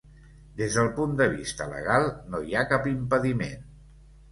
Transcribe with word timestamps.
Des 0.61 0.77
del 0.77 0.89
punt 0.95 1.13
de 1.19 1.27
vista 1.33 1.69
legal 1.75 2.09
no 2.33 2.41
hi 2.49 2.57
ha 2.57 2.65
cap 2.75 2.91
impediment. 2.95 3.73